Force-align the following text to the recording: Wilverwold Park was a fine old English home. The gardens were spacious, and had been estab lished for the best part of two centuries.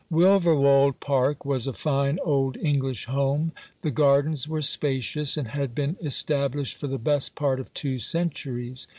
Wilverwold 0.11 0.99
Park 0.99 1.45
was 1.45 1.67
a 1.67 1.73
fine 1.73 2.17
old 2.25 2.57
English 2.57 3.05
home. 3.05 3.51
The 3.83 3.91
gardens 3.91 4.47
were 4.47 4.63
spacious, 4.63 5.37
and 5.37 5.49
had 5.49 5.75
been 5.75 5.93
estab 6.03 6.55
lished 6.55 6.73
for 6.73 6.87
the 6.87 6.97
best 6.97 7.35
part 7.35 7.59
of 7.59 7.71
two 7.75 7.99
centuries. 7.99 8.87